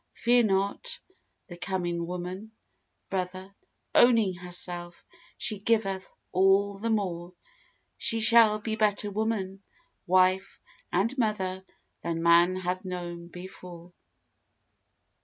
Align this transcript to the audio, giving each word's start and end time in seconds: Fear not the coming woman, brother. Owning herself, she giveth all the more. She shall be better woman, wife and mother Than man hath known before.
Fear 0.15 0.43
not 0.45 0.99
the 1.45 1.55
coming 1.57 2.07
woman, 2.07 2.53
brother. 3.11 3.53
Owning 3.93 4.33
herself, 4.33 5.05
she 5.37 5.59
giveth 5.59 6.09
all 6.31 6.79
the 6.79 6.89
more. 6.89 7.35
She 7.99 8.19
shall 8.19 8.57
be 8.57 8.75
better 8.75 9.11
woman, 9.11 9.61
wife 10.07 10.59
and 10.91 11.15
mother 11.19 11.63
Than 12.01 12.23
man 12.23 12.55
hath 12.55 12.83
known 12.83 13.27
before. 13.27 13.93